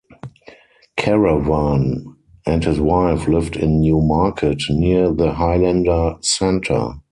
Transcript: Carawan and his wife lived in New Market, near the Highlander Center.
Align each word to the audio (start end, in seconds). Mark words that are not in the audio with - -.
Carawan 0.97 2.15
and 2.47 2.63
his 2.63 2.79
wife 2.79 3.27
lived 3.27 3.55
in 3.55 3.81
New 3.81 4.01
Market, 4.01 4.63
near 4.67 5.11
the 5.13 5.33
Highlander 5.33 6.15
Center. 6.21 6.93